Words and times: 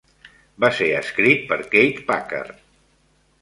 Va 0.63 0.71
ser 0.77 0.87
escrit 0.99 1.43
per 1.51 1.59
Keith 1.75 2.01
Packard. 2.09 2.59